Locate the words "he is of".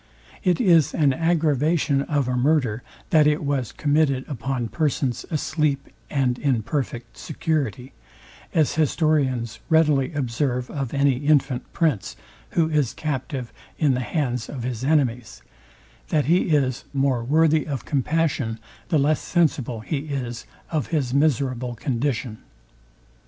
19.81-20.87